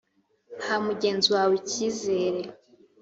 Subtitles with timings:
[0.65, 2.41] Ha mugenzi wawe icyizere